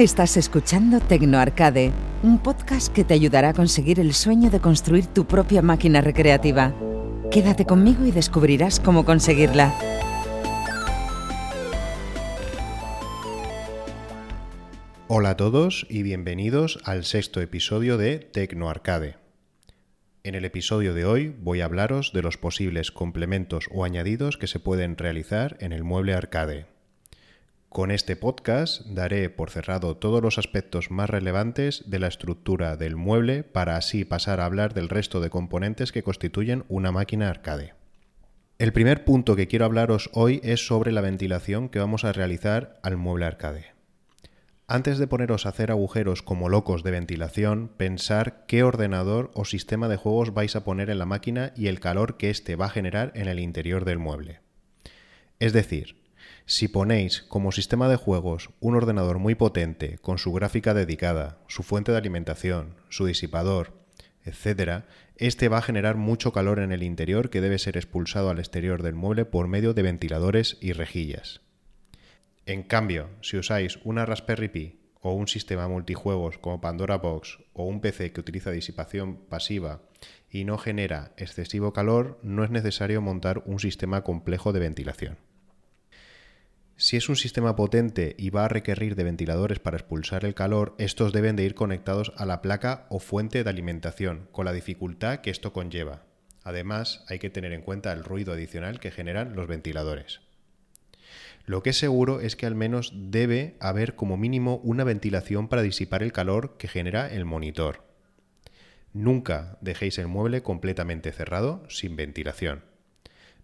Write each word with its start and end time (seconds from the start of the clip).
Estás 0.00 0.38
escuchando 0.38 0.98
Tecno 0.98 1.38
Arcade, 1.38 1.92
un 2.22 2.38
podcast 2.38 2.90
que 2.90 3.04
te 3.04 3.12
ayudará 3.12 3.50
a 3.50 3.52
conseguir 3.52 4.00
el 4.00 4.14
sueño 4.14 4.48
de 4.48 4.58
construir 4.58 5.04
tu 5.04 5.26
propia 5.26 5.60
máquina 5.60 6.00
recreativa. 6.00 6.74
Quédate 7.30 7.66
conmigo 7.66 8.06
y 8.06 8.10
descubrirás 8.10 8.80
cómo 8.80 9.04
conseguirla. 9.04 9.74
Hola 15.06 15.28
a 15.28 15.36
todos 15.36 15.86
y 15.90 16.02
bienvenidos 16.02 16.78
al 16.86 17.04
sexto 17.04 17.42
episodio 17.42 17.98
de 17.98 18.20
Tecno 18.20 18.70
Arcade. 18.70 19.16
En 20.24 20.34
el 20.34 20.46
episodio 20.46 20.94
de 20.94 21.04
hoy 21.04 21.36
voy 21.42 21.60
a 21.60 21.66
hablaros 21.66 22.14
de 22.14 22.22
los 22.22 22.38
posibles 22.38 22.90
complementos 22.90 23.66
o 23.70 23.84
añadidos 23.84 24.38
que 24.38 24.46
se 24.46 24.60
pueden 24.60 24.96
realizar 24.96 25.58
en 25.60 25.74
el 25.74 25.84
mueble 25.84 26.14
arcade. 26.14 26.69
Con 27.70 27.92
este 27.92 28.16
podcast 28.16 28.84
daré 28.86 29.30
por 29.30 29.48
cerrado 29.48 29.96
todos 29.96 30.20
los 30.20 30.38
aspectos 30.38 30.90
más 30.90 31.08
relevantes 31.08 31.88
de 31.88 32.00
la 32.00 32.08
estructura 32.08 32.76
del 32.76 32.96
mueble 32.96 33.44
para 33.44 33.76
así 33.76 34.04
pasar 34.04 34.40
a 34.40 34.46
hablar 34.46 34.74
del 34.74 34.88
resto 34.88 35.20
de 35.20 35.30
componentes 35.30 35.92
que 35.92 36.02
constituyen 36.02 36.64
una 36.66 36.90
máquina 36.90 37.30
arcade. 37.30 37.74
El 38.58 38.72
primer 38.72 39.04
punto 39.04 39.36
que 39.36 39.46
quiero 39.46 39.66
hablaros 39.66 40.10
hoy 40.14 40.40
es 40.42 40.66
sobre 40.66 40.90
la 40.90 41.00
ventilación 41.00 41.68
que 41.68 41.78
vamos 41.78 42.04
a 42.04 42.12
realizar 42.12 42.80
al 42.82 42.96
mueble 42.96 43.26
arcade. 43.26 43.66
Antes 44.66 44.98
de 44.98 45.06
poneros 45.06 45.46
a 45.46 45.50
hacer 45.50 45.70
agujeros 45.70 46.22
como 46.22 46.48
locos 46.48 46.82
de 46.82 46.90
ventilación, 46.90 47.70
pensar 47.76 48.46
qué 48.48 48.64
ordenador 48.64 49.30
o 49.34 49.44
sistema 49.44 49.86
de 49.86 49.96
juegos 49.96 50.34
vais 50.34 50.56
a 50.56 50.64
poner 50.64 50.90
en 50.90 50.98
la 50.98 51.06
máquina 51.06 51.52
y 51.54 51.68
el 51.68 51.78
calor 51.78 52.16
que 52.16 52.30
éste 52.30 52.56
va 52.56 52.66
a 52.66 52.70
generar 52.70 53.12
en 53.14 53.28
el 53.28 53.38
interior 53.38 53.84
del 53.84 54.00
mueble. 54.00 54.40
Es 55.38 55.52
decir, 55.52 55.99
si 56.46 56.68
ponéis 56.68 57.22
como 57.22 57.52
sistema 57.52 57.88
de 57.88 57.96
juegos 57.96 58.50
un 58.60 58.74
ordenador 58.74 59.18
muy 59.18 59.34
potente, 59.34 59.98
con 59.98 60.18
su 60.18 60.32
gráfica 60.32 60.74
dedicada, 60.74 61.38
su 61.48 61.62
fuente 61.62 61.92
de 61.92 61.98
alimentación, 61.98 62.76
su 62.88 63.06
disipador, 63.06 63.72
etc., 64.24 64.84
este 65.16 65.48
va 65.48 65.58
a 65.58 65.62
generar 65.62 65.96
mucho 65.96 66.32
calor 66.32 66.60
en 66.60 66.72
el 66.72 66.82
interior 66.82 67.28
que 67.28 67.42
debe 67.42 67.58
ser 67.58 67.76
expulsado 67.76 68.30
al 68.30 68.38
exterior 68.38 68.82
del 68.82 68.94
mueble 68.94 69.26
por 69.26 69.48
medio 69.48 69.74
de 69.74 69.82
ventiladores 69.82 70.56
y 70.62 70.72
rejillas. 70.72 71.42
En 72.46 72.62
cambio, 72.62 73.10
si 73.20 73.36
usáis 73.36 73.78
una 73.84 74.06
Raspberry 74.06 74.48
Pi 74.48 74.80
o 75.02 75.12
un 75.12 75.28
sistema 75.28 75.68
multijuegos 75.68 76.38
como 76.38 76.60
Pandora 76.60 76.96
Box 76.96 77.38
o 77.52 77.64
un 77.64 77.80
PC 77.80 78.12
que 78.12 78.20
utiliza 78.20 78.50
disipación 78.50 79.16
pasiva 79.28 79.82
y 80.30 80.44
no 80.44 80.58
genera 80.58 81.12
excesivo 81.16 81.72
calor, 81.72 82.18
no 82.22 82.42
es 82.42 82.50
necesario 82.50 83.00
montar 83.00 83.42
un 83.46 83.60
sistema 83.60 84.02
complejo 84.02 84.52
de 84.52 84.60
ventilación. 84.60 85.18
Si 86.80 86.96
es 86.96 87.10
un 87.10 87.16
sistema 87.16 87.56
potente 87.56 88.14
y 88.16 88.30
va 88.30 88.46
a 88.46 88.48
requerir 88.48 88.96
de 88.96 89.04
ventiladores 89.04 89.58
para 89.58 89.76
expulsar 89.76 90.24
el 90.24 90.32
calor, 90.32 90.74
estos 90.78 91.12
deben 91.12 91.36
de 91.36 91.44
ir 91.44 91.54
conectados 91.54 92.10
a 92.16 92.24
la 92.24 92.40
placa 92.40 92.86
o 92.88 93.00
fuente 93.00 93.44
de 93.44 93.50
alimentación, 93.50 94.28
con 94.32 94.46
la 94.46 94.54
dificultad 94.54 95.18
que 95.18 95.28
esto 95.28 95.52
conlleva. 95.52 96.06
Además, 96.42 97.04
hay 97.06 97.18
que 97.18 97.28
tener 97.28 97.52
en 97.52 97.60
cuenta 97.60 97.92
el 97.92 98.02
ruido 98.02 98.32
adicional 98.32 98.80
que 98.80 98.90
generan 98.90 99.36
los 99.36 99.46
ventiladores. 99.46 100.22
Lo 101.44 101.62
que 101.62 101.68
es 101.68 101.76
seguro 101.76 102.22
es 102.22 102.34
que 102.34 102.46
al 102.46 102.54
menos 102.54 102.94
debe 102.96 103.56
haber 103.60 103.94
como 103.94 104.16
mínimo 104.16 104.56
una 104.64 104.82
ventilación 104.82 105.48
para 105.48 105.60
disipar 105.60 106.02
el 106.02 106.12
calor 106.12 106.56
que 106.56 106.66
genera 106.66 107.12
el 107.12 107.26
monitor. 107.26 107.84
Nunca 108.94 109.58
dejéis 109.60 109.98
el 109.98 110.08
mueble 110.08 110.42
completamente 110.42 111.12
cerrado 111.12 111.62
sin 111.68 111.94
ventilación. 111.94 112.69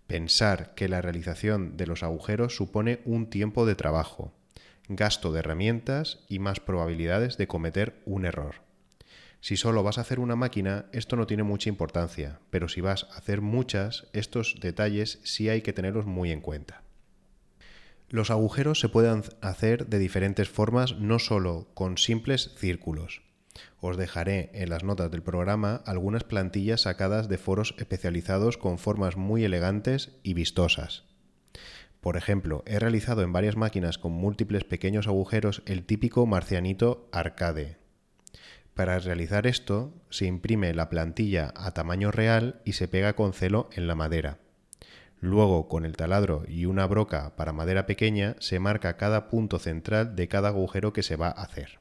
Pensar 0.06 0.74
que 0.74 0.88
la 0.88 1.02
realización 1.02 1.76
de 1.76 1.86
los 1.86 2.02
agujeros 2.02 2.54
supone 2.54 3.00
un 3.04 3.28
tiempo 3.28 3.66
de 3.66 3.74
trabajo, 3.74 4.32
gasto 4.88 5.32
de 5.32 5.40
herramientas 5.40 6.20
y 6.28 6.38
más 6.38 6.60
probabilidades 6.60 7.36
de 7.36 7.48
cometer 7.48 8.00
un 8.04 8.24
error. 8.24 8.66
Si 9.40 9.56
solo 9.56 9.82
vas 9.82 9.98
a 9.98 10.02
hacer 10.02 10.20
una 10.20 10.36
máquina, 10.36 10.86
esto 10.92 11.16
no 11.16 11.26
tiene 11.26 11.42
mucha 11.42 11.68
importancia, 11.68 12.40
pero 12.50 12.68
si 12.68 12.80
vas 12.80 13.04
a 13.10 13.18
hacer 13.18 13.40
muchas, 13.40 14.06
estos 14.12 14.56
detalles 14.60 15.20
sí 15.24 15.48
hay 15.48 15.62
que 15.62 15.72
tenerlos 15.72 16.06
muy 16.06 16.30
en 16.30 16.40
cuenta. 16.40 16.82
Los 18.08 18.30
agujeros 18.30 18.78
se 18.78 18.88
pueden 18.88 19.24
hacer 19.40 19.86
de 19.88 19.98
diferentes 19.98 20.48
formas, 20.48 20.96
no 20.98 21.18
solo 21.18 21.68
con 21.74 21.98
simples 21.98 22.54
círculos. 22.56 23.25
Os 23.80 23.96
dejaré 23.96 24.50
en 24.54 24.70
las 24.70 24.84
notas 24.84 25.10
del 25.10 25.22
programa 25.22 25.82
algunas 25.86 26.24
plantillas 26.24 26.82
sacadas 26.82 27.28
de 27.28 27.38
foros 27.38 27.74
especializados 27.78 28.58
con 28.58 28.78
formas 28.78 29.16
muy 29.16 29.44
elegantes 29.44 30.16
y 30.22 30.34
vistosas. 30.34 31.04
Por 32.00 32.16
ejemplo, 32.16 32.62
he 32.66 32.78
realizado 32.78 33.22
en 33.22 33.32
varias 33.32 33.56
máquinas 33.56 33.98
con 33.98 34.12
múltiples 34.12 34.64
pequeños 34.64 35.08
agujeros 35.08 35.62
el 35.66 35.84
típico 35.84 36.24
marcianito 36.26 37.08
arcade. 37.10 37.78
Para 38.74 38.98
realizar 38.98 39.46
esto, 39.46 39.94
se 40.10 40.26
imprime 40.26 40.74
la 40.74 40.90
plantilla 40.90 41.52
a 41.56 41.72
tamaño 41.72 42.12
real 42.12 42.60
y 42.64 42.74
se 42.74 42.88
pega 42.88 43.14
con 43.14 43.32
celo 43.32 43.70
en 43.72 43.86
la 43.86 43.94
madera. 43.94 44.38
Luego, 45.18 45.66
con 45.66 45.86
el 45.86 45.96
taladro 45.96 46.44
y 46.46 46.66
una 46.66 46.86
broca 46.86 47.34
para 47.36 47.52
madera 47.52 47.86
pequeña, 47.86 48.36
se 48.38 48.60
marca 48.60 48.98
cada 48.98 49.28
punto 49.28 49.58
central 49.58 50.14
de 50.14 50.28
cada 50.28 50.48
agujero 50.48 50.92
que 50.92 51.02
se 51.02 51.16
va 51.16 51.28
a 51.28 51.42
hacer. 51.42 51.80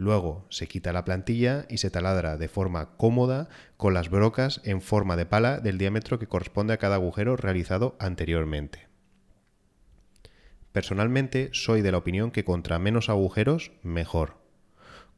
Luego 0.00 0.46
se 0.48 0.66
quita 0.66 0.94
la 0.94 1.04
plantilla 1.04 1.66
y 1.68 1.76
se 1.76 1.90
taladra 1.90 2.38
de 2.38 2.48
forma 2.48 2.96
cómoda 2.96 3.50
con 3.76 3.92
las 3.92 4.08
brocas 4.08 4.62
en 4.64 4.80
forma 4.80 5.14
de 5.14 5.26
pala 5.26 5.60
del 5.60 5.76
diámetro 5.76 6.18
que 6.18 6.26
corresponde 6.26 6.72
a 6.72 6.78
cada 6.78 6.94
agujero 6.94 7.36
realizado 7.36 7.96
anteriormente. 7.98 8.88
Personalmente 10.72 11.50
soy 11.52 11.82
de 11.82 11.92
la 11.92 11.98
opinión 11.98 12.30
que 12.30 12.46
contra 12.46 12.78
menos 12.78 13.10
agujeros, 13.10 13.72
mejor. 13.82 14.38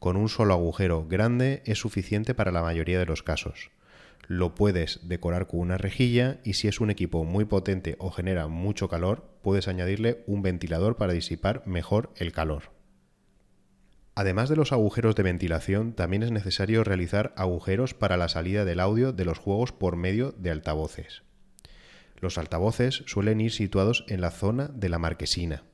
Con 0.01 0.17
un 0.17 0.29
solo 0.29 0.53
agujero 0.53 1.07
grande 1.07 1.63
es 1.65 1.79
suficiente 1.79 2.35
para 2.35 2.51
la 2.51 2.63
mayoría 2.63 2.99
de 2.99 3.07
los 3.07 3.23
casos. 3.23 3.71
Lo 4.27 4.57
puedes 4.57 5.07
decorar 5.09 5.47
con 5.47 5.61
una 5.61 5.79
rejilla 5.79 6.41
y 6.43 6.55
si 6.55 6.67
es 6.67 6.81
un 6.81 6.91
equipo 6.91 7.23
muy 7.23 7.45
potente 7.45 7.95
o 8.01 8.11
genera 8.11 8.49
mucho 8.49 8.89
calor, 8.89 9.31
puedes 9.43 9.69
añadirle 9.69 10.25
un 10.27 10.43
ventilador 10.43 10.97
para 10.97 11.13
disipar 11.13 11.63
mejor 11.67 12.11
el 12.17 12.33
calor. 12.33 12.82
Además 14.15 14.51
de 14.51 14.57
los 14.57 14.73
agujeros 14.73 15.15
de 15.15 15.23
ventilación, 15.23 15.95
también 15.95 16.23
es 16.23 16.31
necesario 16.31 16.85
realizar 16.85 17.33
agujeros 17.37 17.95
para 17.95 18.19
la 18.19 18.29
salida 18.29 18.65
del 18.65 18.81
audio 18.81 19.13
de 19.13 19.25
los 19.25 19.39
juegos 19.39 19.73
por 19.73 19.97
medio 19.97 20.33
de 20.33 20.51
altavoces. 20.51 21.23
Los 22.21 22.37
altavoces 22.37 23.03
suelen 23.07 23.41
ir 23.41 23.53
situados 23.53 24.05
en 24.09 24.21
la 24.21 24.31
zona 24.31 24.69
de 24.69 24.91
la 24.91 24.99
marquesina. 24.99 25.65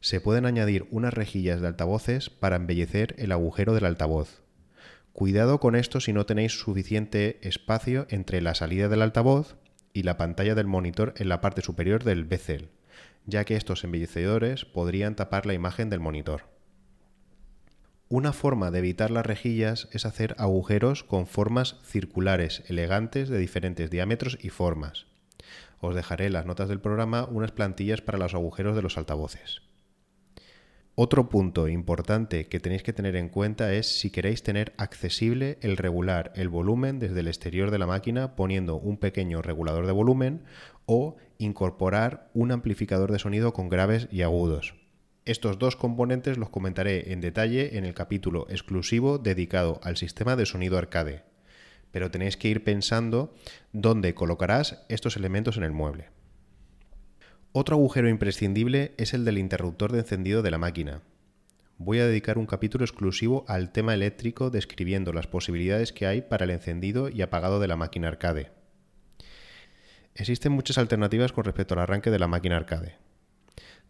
Se 0.00 0.20
pueden 0.20 0.46
añadir 0.46 0.86
unas 0.90 1.12
rejillas 1.14 1.60
de 1.60 1.66
altavoces 1.66 2.30
para 2.30 2.56
embellecer 2.56 3.14
el 3.18 3.32
agujero 3.32 3.74
del 3.74 3.86
altavoz. 3.86 4.42
Cuidado 5.12 5.60
con 5.60 5.74
esto 5.74 6.00
si 6.00 6.12
no 6.12 6.24
tenéis 6.24 6.58
suficiente 6.58 7.38
espacio 7.46 8.06
entre 8.08 8.40
la 8.40 8.54
salida 8.54 8.88
del 8.88 9.02
altavoz 9.02 9.56
y 9.92 10.04
la 10.04 10.16
pantalla 10.16 10.54
del 10.54 10.66
monitor 10.66 11.12
en 11.18 11.28
la 11.28 11.40
parte 11.40 11.60
superior 11.60 12.02
del 12.04 12.24
bezel, 12.24 12.70
ya 13.26 13.44
que 13.44 13.56
estos 13.56 13.84
embellecedores 13.84 14.64
podrían 14.64 15.16
tapar 15.16 15.44
la 15.44 15.54
imagen 15.54 15.90
del 15.90 16.00
monitor. 16.00 16.51
Una 18.14 18.34
forma 18.34 18.70
de 18.70 18.80
evitar 18.80 19.10
las 19.10 19.24
rejillas 19.24 19.88
es 19.90 20.04
hacer 20.04 20.34
agujeros 20.36 21.02
con 21.02 21.26
formas 21.26 21.78
circulares, 21.82 22.62
elegantes, 22.68 23.30
de 23.30 23.38
diferentes 23.38 23.88
diámetros 23.88 24.36
y 24.42 24.50
formas. 24.50 25.06
Os 25.80 25.94
dejaré 25.94 26.26
en 26.26 26.34
las 26.34 26.44
notas 26.44 26.68
del 26.68 26.78
programa 26.78 27.24
unas 27.24 27.52
plantillas 27.52 28.02
para 28.02 28.18
los 28.18 28.34
agujeros 28.34 28.76
de 28.76 28.82
los 28.82 28.98
altavoces. 28.98 29.62
Otro 30.94 31.30
punto 31.30 31.68
importante 31.68 32.48
que 32.48 32.60
tenéis 32.60 32.82
que 32.82 32.92
tener 32.92 33.16
en 33.16 33.30
cuenta 33.30 33.72
es 33.72 33.98
si 33.98 34.10
queréis 34.10 34.42
tener 34.42 34.74
accesible 34.76 35.56
el 35.62 35.78
regular 35.78 36.34
el 36.36 36.50
volumen 36.50 36.98
desde 36.98 37.20
el 37.20 37.28
exterior 37.28 37.70
de 37.70 37.78
la 37.78 37.86
máquina 37.86 38.36
poniendo 38.36 38.76
un 38.76 38.98
pequeño 38.98 39.40
regulador 39.40 39.86
de 39.86 39.92
volumen 39.92 40.44
o 40.84 41.16
incorporar 41.38 42.28
un 42.34 42.52
amplificador 42.52 43.10
de 43.10 43.18
sonido 43.18 43.54
con 43.54 43.70
graves 43.70 44.06
y 44.12 44.20
agudos. 44.20 44.81
Estos 45.24 45.56
dos 45.60 45.76
componentes 45.76 46.36
los 46.36 46.50
comentaré 46.50 47.12
en 47.12 47.20
detalle 47.20 47.78
en 47.78 47.84
el 47.84 47.94
capítulo 47.94 48.46
exclusivo 48.50 49.18
dedicado 49.18 49.78
al 49.84 49.96
sistema 49.96 50.34
de 50.34 50.46
sonido 50.46 50.78
arcade, 50.78 51.22
pero 51.92 52.10
tenéis 52.10 52.36
que 52.36 52.48
ir 52.48 52.64
pensando 52.64 53.32
dónde 53.72 54.14
colocarás 54.14 54.84
estos 54.88 55.16
elementos 55.16 55.56
en 55.56 55.62
el 55.62 55.70
mueble. 55.70 56.08
Otro 57.52 57.76
agujero 57.76 58.08
imprescindible 58.08 58.94
es 58.96 59.14
el 59.14 59.24
del 59.24 59.38
interruptor 59.38 59.92
de 59.92 60.00
encendido 60.00 60.42
de 60.42 60.50
la 60.50 60.58
máquina. 60.58 61.02
Voy 61.78 62.00
a 62.00 62.06
dedicar 62.06 62.36
un 62.36 62.46
capítulo 62.46 62.84
exclusivo 62.84 63.44
al 63.46 63.70
tema 63.70 63.94
eléctrico 63.94 64.50
describiendo 64.50 65.12
las 65.12 65.28
posibilidades 65.28 65.92
que 65.92 66.06
hay 66.06 66.22
para 66.22 66.46
el 66.46 66.50
encendido 66.50 67.08
y 67.08 67.22
apagado 67.22 67.60
de 67.60 67.68
la 67.68 67.76
máquina 67.76 68.08
arcade. 68.08 68.50
Existen 70.16 70.50
muchas 70.50 70.78
alternativas 70.78 71.32
con 71.32 71.44
respecto 71.44 71.74
al 71.74 71.80
arranque 71.80 72.10
de 72.10 72.18
la 72.18 72.26
máquina 72.26 72.56
arcade. 72.56 72.96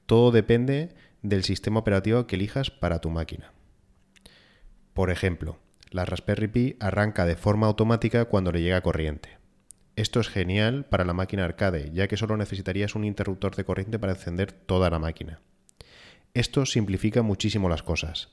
Todo 0.05 0.31
depende 0.31 0.91
del 1.23 1.45
sistema 1.45 1.81
operativo 1.81 2.27
que 2.27 2.37
elijas 2.37 2.71
para 2.71 3.01
tu 3.01 3.11
máquina. 3.11 3.53
Por 4.93 5.11
ejemplo, 5.11 5.59
la 5.91 6.05
Raspberry 6.05 6.49
Pi 6.49 6.77
arranca 6.81 7.25
de 7.27 7.37
forma 7.37 7.67
automática 7.67 8.27
cuando 8.27 8.53
le 8.53 8.63
llega 8.63 8.83
corriente. 8.83 9.39
Esto 9.95 10.21
es 10.21 10.29
genial 10.29 10.87
para 10.87 11.05
la 11.05 11.13
máquina 11.13 11.45
arcade, 11.45 11.91
ya 11.93 12.09
que 12.09 12.17
solo 12.17 12.37
necesitarías 12.37 12.95
un 12.95 13.05
interruptor 13.05 13.57
de 13.57 13.65
corriente 13.65 13.99
para 13.99 14.13
encender 14.13 14.53
toda 14.53 14.91
la 14.91 14.99
máquina. 14.99 15.41
Esto 16.35 16.65
simplifica 16.65 17.23
muchísimo 17.23 17.69
las 17.69 17.83
cosas. 17.83 18.31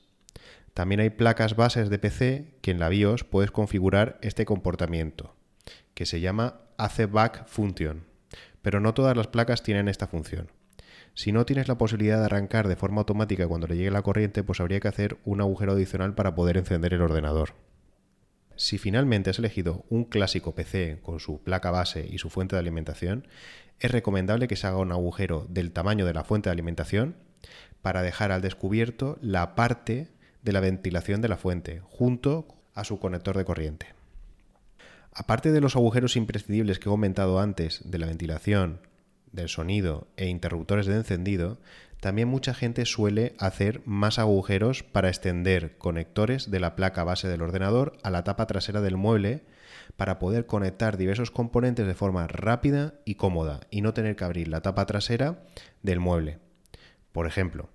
También 0.72 1.00
hay 1.00 1.10
placas 1.10 1.56
bases 1.56 1.90
de 1.90 1.98
PC 1.98 2.54
que 2.62 2.70
en 2.70 2.78
la 2.78 2.88
BIOS 2.88 3.24
puedes 3.24 3.50
configurar 3.50 4.18
este 4.22 4.46
comportamiento, 4.46 5.34
que 5.94 6.06
se 6.06 6.20
llama 6.20 6.60
ACBack 6.78 7.46
Function, 7.46 8.04
pero 8.62 8.80
no 8.80 8.94
todas 8.94 9.16
las 9.16 9.26
placas 9.26 9.62
tienen 9.62 9.88
esta 9.88 10.06
función. 10.06 10.50
Si 11.14 11.32
no 11.32 11.44
tienes 11.44 11.68
la 11.68 11.76
posibilidad 11.76 12.18
de 12.18 12.26
arrancar 12.26 12.68
de 12.68 12.76
forma 12.76 13.00
automática 13.00 13.46
cuando 13.46 13.66
le 13.66 13.76
llegue 13.76 13.90
la 13.90 14.02
corriente, 14.02 14.42
pues 14.42 14.60
habría 14.60 14.80
que 14.80 14.88
hacer 14.88 15.18
un 15.24 15.40
agujero 15.40 15.72
adicional 15.72 16.14
para 16.14 16.34
poder 16.34 16.56
encender 16.56 16.94
el 16.94 17.02
ordenador. 17.02 17.54
Si 18.56 18.78
finalmente 18.78 19.30
has 19.30 19.38
elegido 19.38 19.84
un 19.88 20.04
clásico 20.04 20.54
PC 20.54 20.98
con 21.02 21.18
su 21.18 21.42
placa 21.42 21.70
base 21.70 22.06
y 22.10 22.18
su 22.18 22.30
fuente 22.30 22.56
de 22.56 22.60
alimentación, 22.60 23.26
es 23.78 23.90
recomendable 23.90 24.48
que 24.48 24.56
se 24.56 24.66
haga 24.66 24.76
un 24.76 24.92
agujero 24.92 25.46
del 25.48 25.72
tamaño 25.72 26.04
de 26.04 26.14
la 26.14 26.24
fuente 26.24 26.48
de 26.48 26.52
alimentación 26.52 27.16
para 27.80 28.02
dejar 28.02 28.32
al 28.32 28.42
descubierto 28.42 29.18
la 29.22 29.54
parte 29.54 30.08
de 30.42 30.52
la 30.52 30.60
ventilación 30.60 31.20
de 31.22 31.28
la 31.28 31.36
fuente, 31.36 31.80
junto 31.84 32.46
a 32.74 32.84
su 32.84 32.98
conector 32.98 33.36
de 33.36 33.44
corriente. 33.44 33.86
Aparte 35.12 35.52
de 35.52 35.60
los 35.60 35.76
agujeros 35.76 36.16
imprescindibles 36.16 36.78
que 36.78 36.88
he 36.88 36.92
comentado 36.92 37.40
antes 37.40 37.80
de 37.84 37.98
la 37.98 38.06
ventilación, 38.06 38.80
del 39.32 39.48
sonido 39.48 40.08
e 40.16 40.26
interruptores 40.26 40.86
de 40.86 40.96
encendido, 40.96 41.58
también 42.00 42.28
mucha 42.28 42.54
gente 42.54 42.86
suele 42.86 43.34
hacer 43.38 43.82
más 43.84 44.18
agujeros 44.18 44.82
para 44.82 45.08
extender 45.08 45.76
conectores 45.76 46.50
de 46.50 46.58
la 46.58 46.74
placa 46.74 47.04
base 47.04 47.28
del 47.28 47.42
ordenador 47.42 47.92
a 48.02 48.10
la 48.10 48.24
tapa 48.24 48.46
trasera 48.46 48.80
del 48.80 48.96
mueble 48.96 49.42
para 49.96 50.18
poder 50.18 50.46
conectar 50.46 50.96
diversos 50.96 51.30
componentes 51.30 51.86
de 51.86 51.94
forma 51.94 52.26
rápida 52.26 52.94
y 53.04 53.16
cómoda 53.16 53.60
y 53.70 53.82
no 53.82 53.92
tener 53.92 54.16
que 54.16 54.24
abrir 54.24 54.48
la 54.48 54.62
tapa 54.62 54.86
trasera 54.86 55.42
del 55.82 56.00
mueble. 56.00 56.38
Por 57.12 57.26
ejemplo, 57.26 57.68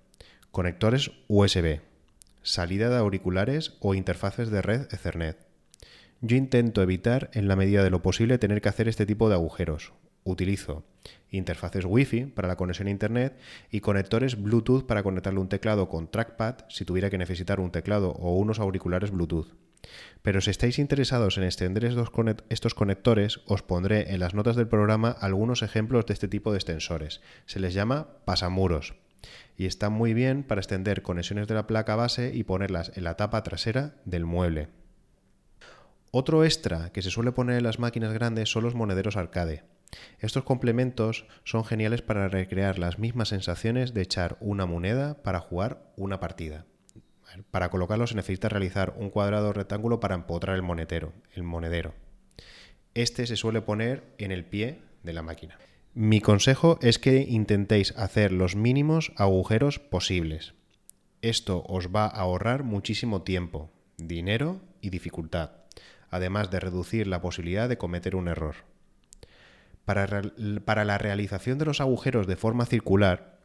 conectores 0.50 1.12
USB, 1.28 1.80
salida 2.42 2.88
de 2.90 2.96
auriculares 2.96 3.76
o 3.80 3.94
interfaces 3.94 4.50
de 4.50 4.62
red 4.62 4.82
Ethernet. 4.92 5.38
Yo 6.20 6.36
intento 6.36 6.82
evitar 6.82 7.30
en 7.32 7.46
la 7.46 7.56
medida 7.56 7.84
de 7.84 7.90
lo 7.90 8.02
posible 8.02 8.38
tener 8.38 8.60
que 8.60 8.70
hacer 8.70 8.88
este 8.88 9.06
tipo 9.06 9.28
de 9.28 9.34
agujeros. 9.34 9.92
Utilizo 10.26 10.84
interfaces 11.30 11.84
Wi-Fi 11.84 12.26
para 12.26 12.48
la 12.48 12.56
conexión 12.56 12.88
a 12.88 12.90
Internet 12.90 13.38
y 13.70 13.78
conectores 13.80 14.42
Bluetooth 14.42 14.84
para 14.84 15.04
conectarle 15.04 15.38
un 15.38 15.48
teclado 15.48 15.88
con 15.88 16.10
trackpad 16.10 16.64
si 16.68 16.84
tuviera 16.84 17.10
que 17.10 17.16
necesitar 17.16 17.60
un 17.60 17.70
teclado 17.70 18.10
o 18.10 18.36
unos 18.36 18.58
auriculares 18.58 19.12
Bluetooth. 19.12 19.54
Pero 20.22 20.40
si 20.40 20.50
estáis 20.50 20.80
interesados 20.80 21.38
en 21.38 21.44
extender 21.44 21.84
estos 21.84 22.74
conectores, 22.74 23.40
os 23.46 23.62
pondré 23.62 24.12
en 24.12 24.18
las 24.18 24.34
notas 24.34 24.56
del 24.56 24.66
programa 24.66 25.12
algunos 25.12 25.62
ejemplos 25.62 26.06
de 26.06 26.14
este 26.14 26.26
tipo 26.26 26.50
de 26.50 26.58
extensores. 26.58 27.20
Se 27.44 27.60
les 27.60 27.72
llama 27.72 28.08
pasamuros 28.24 28.96
y 29.56 29.66
están 29.66 29.92
muy 29.92 30.12
bien 30.12 30.42
para 30.42 30.60
extender 30.60 31.02
conexiones 31.02 31.46
de 31.46 31.54
la 31.54 31.68
placa 31.68 31.94
base 31.94 32.32
y 32.34 32.42
ponerlas 32.42 32.90
en 32.96 33.04
la 33.04 33.16
tapa 33.16 33.44
trasera 33.44 33.94
del 34.04 34.24
mueble. 34.24 34.70
Otro 36.10 36.42
extra 36.42 36.90
que 36.90 37.02
se 37.02 37.10
suele 37.10 37.30
poner 37.30 37.58
en 37.58 37.64
las 37.64 37.78
máquinas 37.78 38.12
grandes 38.12 38.50
son 38.50 38.64
los 38.64 38.74
monederos 38.74 39.16
arcade. 39.16 39.75
Estos 40.18 40.44
complementos 40.44 41.26
son 41.44 41.64
geniales 41.64 42.02
para 42.02 42.28
recrear 42.28 42.78
las 42.78 42.98
mismas 42.98 43.28
sensaciones 43.28 43.94
de 43.94 44.02
echar 44.02 44.36
una 44.40 44.66
moneda 44.66 45.22
para 45.22 45.40
jugar 45.40 45.92
una 45.96 46.20
partida. 46.20 46.66
Para 47.50 47.70
colocarlos 47.70 48.10
se 48.10 48.16
necesita 48.16 48.48
realizar 48.48 48.94
un 48.96 49.10
cuadrado 49.10 49.52
rectángulo 49.52 50.00
para 50.00 50.14
empotrar 50.14 50.56
el 50.56 50.62
monetero, 50.62 51.12
el 51.34 51.42
monedero. 51.42 51.94
Este 52.94 53.26
se 53.26 53.36
suele 53.36 53.60
poner 53.60 54.04
en 54.18 54.32
el 54.32 54.44
pie 54.44 54.80
de 55.02 55.12
la 55.12 55.22
máquina. 55.22 55.58
Mi 55.92 56.20
consejo 56.20 56.78
es 56.82 56.98
que 56.98 57.22
intentéis 57.28 57.96
hacer 57.96 58.32
los 58.32 58.56
mínimos 58.56 59.12
agujeros 59.16 59.78
posibles. 59.78 60.54
Esto 61.22 61.64
os 61.66 61.88
va 61.88 62.04
a 62.04 62.20
ahorrar 62.20 62.62
muchísimo 62.62 63.22
tiempo, 63.22 63.70
dinero 63.96 64.60
y 64.80 64.90
dificultad, 64.90 65.52
además 66.10 66.50
de 66.50 66.60
reducir 66.60 67.06
la 67.06 67.20
posibilidad 67.20 67.68
de 67.68 67.78
cometer 67.78 68.14
un 68.14 68.28
error. 68.28 68.56
Para, 69.86 70.84
la 70.84 70.98
realización 70.98 71.58
de 71.58 71.64
los 71.64 71.80
agujeros 71.80 72.26
de 72.26 72.34
forma 72.34 72.66
circular, 72.66 73.38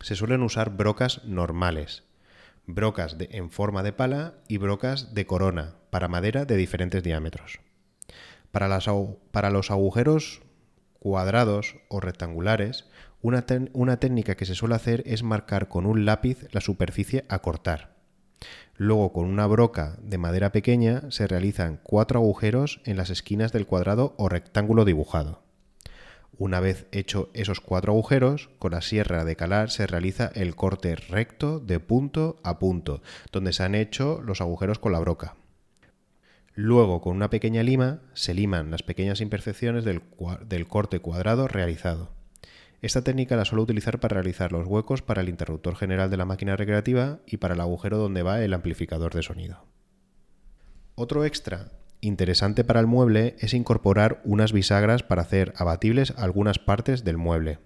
se 0.00 0.16
suelen 0.16 0.42
usar 0.42 0.76
brocas 0.76 1.24
normales, 1.24 2.02
brocas 2.66 3.16
en 3.20 3.50
forma 3.50 3.84
de 3.84 3.92
pala 3.92 4.34
y 4.48 4.56
brocas 4.56 5.14
de 5.14 5.26
corona 5.26 5.76
para 5.90 6.08
madera 6.08 6.44
de 6.44 6.56
diferentes 6.56 7.04
diámetros. 7.04 7.60
Para, 8.50 8.68
los 9.50 9.70
agujeros 9.70 10.42
cuadrados 10.98 11.76
o 11.88 12.00
rectangulares, 12.00 12.86
una, 13.22 13.46
una 13.72 14.00
técnica 14.00 14.34
que 14.34 14.46
se 14.46 14.56
suele 14.56 14.74
hacer 14.74 15.04
es 15.06 15.22
marcar 15.22 15.68
con 15.68 15.86
un 15.86 16.04
lápiz 16.04 16.48
la 16.50 16.60
superficie 16.60 17.24
a 17.28 17.42
cortar. 17.42 17.94
Luego, 18.74 19.12
con 19.12 19.26
una 19.26 19.46
broca 19.46 19.98
de 20.02 20.18
madera 20.18 20.50
pequeña, 20.50 21.12
se 21.12 21.28
realizan 21.28 21.78
cuatro 21.84 22.18
agujeros 22.18 22.80
en 22.86 22.96
las 22.96 23.10
esquinas 23.10 23.52
del 23.52 23.66
cuadrado 23.66 24.14
o 24.16 24.28
rectángulo 24.28 24.84
dibujado. 24.84 25.48
Una 26.40 26.58
vez 26.58 26.86
hecho 26.90 27.28
esos 27.34 27.60
cuatro 27.60 27.92
agujeros, 27.92 28.48
con 28.58 28.72
la 28.72 28.80
sierra 28.80 29.26
de 29.26 29.36
calar 29.36 29.68
se 29.68 29.86
realiza 29.86 30.32
el 30.34 30.56
corte 30.56 30.96
recto 30.96 31.60
de 31.60 31.80
punto 31.80 32.40
a 32.42 32.58
punto, 32.58 33.02
donde 33.30 33.52
se 33.52 33.62
han 33.62 33.74
hecho 33.74 34.22
los 34.24 34.40
agujeros 34.40 34.78
con 34.78 34.92
la 34.92 35.00
broca. 35.00 35.36
Luego, 36.54 37.02
con 37.02 37.14
una 37.14 37.28
pequeña 37.28 37.62
lima, 37.62 38.00
se 38.14 38.32
liman 38.32 38.70
las 38.70 38.82
pequeñas 38.82 39.20
imperfecciones 39.20 39.84
del, 39.84 40.00
corte 40.66 41.00
cuadrado 41.00 41.46
realizado. 41.46 42.14
Esta 42.80 43.04
técnica 43.04 43.36
la 43.36 43.44
suelo 43.44 43.64
utilizar 43.64 44.00
para 44.00 44.14
realizar 44.14 44.50
los 44.50 44.66
huecos 44.66 45.02
para 45.02 45.20
el 45.20 45.28
interruptor 45.28 45.76
general 45.76 46.08
de 46.08 46.16
la 46.16 46.24
máquina 46.24 46.56
recreativa 46.56 47.18
y 47.26 47.36
para 47.36 47.52
el 47.52 47.60
agujero 47.60 47.98
donde 47.98 48.22
va 48.22 48.42
el 48.42 48.54
amplificador 48.54 49.12
de 49.12 49.22
sonido. 49.22 49.66
Otro 50.94 51.26
extra 51.26 51.70
interesante 52.00 52.64
para 52.64 52.80
el 52.80 52.86
mueble 52.86 53.36
es 53.38 53.54
incorporar 53.54 54.20
unas 54.24 54.52
bisagras 54.52 55.02
para 55.02 55.22
hacer 55.22 55.52
abatibles 55.56 56.12
algunas 56.16 56.58
partes 56.58 57.04
del 57.04 57.16
mueble 57.16 57.58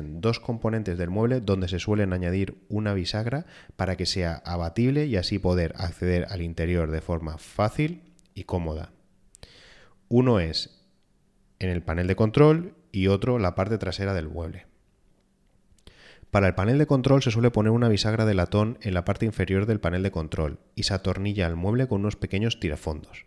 dos 0.00 0.40
componentes 0.40 0.96
del 0.96 1.10
mueble 1.10 1.40
donde 1.40 1.68
se 1.68 1.78
suelen 1.78 2.12
añadir 2.12 2.56
una 2.68 2.94
bisagra 2.94 3.46
para 3.76 3.96
que 3.96 4.06
sea 4.06 4.42
abatible 4.44 5.06
y 5.06 5.16
así 5.16 5.38
poder 5.38 5.74
acceder 5.76 6.26
al 6.30 6.42
interior 6.42 6.90
de 6.90 7.00
forma 7.00 7.38
fácil 7.38 8.02
y 8.34 8.44
cómoda. 8.44 8.92
Uno 10.08 10.40
es 10.40 10.80
en 11.58 11.68
el 11.68 11.82
panel 11.82 12.06
de 12.06 12.16
control 12.16 12.74
y 12.90 13.08
otro 13.08 13.38
la 13.38 13.54
parte 13.54 13.78
trasera 13.78 14.14
del 14.14 14.28
mueble. 14.28 14.66
Para 16.30 16.46
el 16.46 16.54
panel 16.54 16.78
de 16.78 16.86
control 16.86 17.22
se 17.22 17.30
suele 17.30 17.50
poner 17.50 17.72
una 17.72 17.88
bisagra 17.88 18.24
de 18.24 18.34
latón 18.34 18.78
en 18.80 18.94
la 18.94 19.04
parte 19.04 19.26
inferior 19.26 19.66
del 19.66 19.80
panel 19.80 20.02
de 20.02 20.10
control 20.10 20.60
y 20.74 20.84
se 20.84 20.94
atornilla 20.94 21.46
al 21.46 21.56
mueble 21.56 21.88
con 21.88 22.00
unos 22.00 22.16
pequeños 22.16 22.58
tirafondos. 22.58 23.26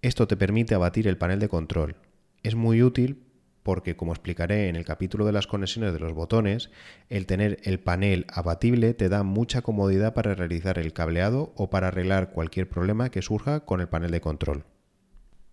Esto 0.00 0.28
te 0.28 0.36
permite 0.36 0.74
abatir 0.74 1.08
el 1.08 1.18
panel 1.18 1.40
de 1.40 1.48
control. 1.48 1.96
Es 2.44 2.54
muy 2.54 2.82
útil 2.82 3.24
porque, 3.64 3.96
como 3.96 4.12
explicaré 4.12 4.68
en 4.68 4.76
el 4.76 4.84
capítulo 4.84 5.26
de 5.26 5.32
las 5.32 5.48
conexiones 5.48 5.92
de 5.92 5.98
los 5.98 6.12
botones, 6.12 6.70
el 7.08 7.26
tener 7.26 7.58
el 7.64 7.80
panel 7.80 8.24
abatible 8.32 8.94
te 8.94 9.08
da 9.08 9.24
mucha 9.24 9.60
comodidad 9.60 10.14
para 10.14 10.34
realizar 10.34 10.78
el 10.78 10.92
cableado 10.92 11.52
o 11.56 11.68
para 11.68 11.88
arreglar 11.88 12.30
cualquier 12.30 12.68
problema 12.68 13.10
que 13.10 13.22
surja 13.22 13.60
con 13.60 13.80
el 13.80 13.88
panel 13.88 14.12
de 14.12 14.20
control. 14.20 14.64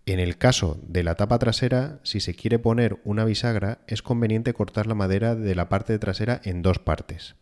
En 0.06 0.20
el 0.20 0.38
caso 0.38 0.78
de 0.86 1.02
la 1.02 1.16
tapa 1.16 1.40
trasera, 1.40 1.98
si 2.04 2.20
se 2.20 2.34
quiere 2.34 2.60
poner 2.60 3.00
una 3.02 3.24
bisagra, 3.24 3.80
es 3.88 4.00
conveniente 4.00 4.54
cortar 4.54 4.86
la 4.86 4.94
madera 4.94 5.34
de 5.34 5.56
la 5.56 5.68
parte 5.68 5.98
trasera 5.98 6.40
en 6.44 6.62
dos 6.62 6.78
partes, 6.78 7.34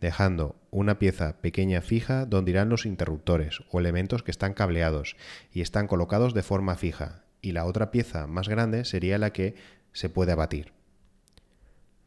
dejando 0.00 0.56
una 0.70 0.98
pieza 0.98 1.38
pequeña 1.40 1.80
fija 1.80 2.26
donde 2.26 2.50
irán 2.50 2.68
los 2.68 2.86
interruptores 2.86 3.60
o 3.70 3.80
elementos 3.80 4.22
que 4.22 4.30
están 4.30 4.54
cableados 4.54 5.16
y 5.52 5.60
están 5.60 5.86
colocados 5.86 6.34
de 6.34 6.42
forma 6.42 6.76
fija, 6.76 7.24
y 7.40 7.52
la 7.52 7.64
otra 7.64 7.90
pieza 7.90 8.26
más 8.26 8.48
grande 8.48 8.84
sería 8.84 9.18
la 9.18 9.32
que 9.32 9.54
se 9.92 10.08
puede 10.08 10.32
abatir. 10.32 10.72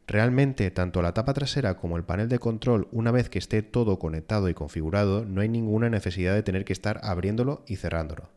Realmente, 0.06 0.70
tanto 0.72 1.02
la 1.02 1.14
tapa 1.14 1.34
trasera 1.34 1.76
como 1.76 1.96
el 1.96 2.02
panel 2.02 2.28
de 2.28 2.40
control, 2.40 2.88
una 2.90 3.12
vez 3.12 3.28
que 3.28 3.38
esté 3.38 3.62
todo 3.62 4.00
conectado 4.00 4.48
y 4.48 4.54
configurado, 4.54 5.24
no 5.24 5.40
hay 5.40 5.48
ninguna 5.48 5.88
necesidad 5.88 6.34
de 6.34 6.42
tener 6.42 6.64
que 6.64 6.72
estar 6.72 7.00
abriéndolo 7.04 7.64
y 7.68 7.76
cerrándolo. 7.76 8.28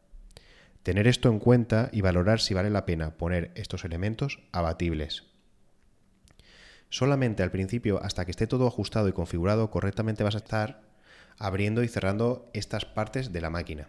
Tener 0.84 1.08
esto 1.08 1.30
en 1.30 1.40
cuenta 1.40 1.90
y 1.92 2.02
valorar 2.02 2.42
si 2.42 2.54
vale 2.54 2.70
la 2.70 2.86
pena 2.86 3.18
poner 3.18 3.52
estos 3.56 3.86
elementos 3.86 4.40
abatibles. 4.52 5.33
Solamente 6.94 7.42
al 7.42 7.50
principio, 7.50 8.00
hasta 8.04 8.24
que 8.24 8.30
esté 8.30 8.46
todo 8.46 8.68
ajustado 8.68 9.08
y 9.08 9.14
configurado 9.14 9.72
correctamente, 9.72 10.24
vas 10.24 10.36
a 10.36 10.38
estar 10.38 10.84
abriendo 11.40 11.82
y 11.82 11.88
cerrando 11.88 12.52
estas 12.54 12.86
partes 12.86 13.34
de 13.34 13.42
la 13.42 13.50
máquina. 13.50 13.88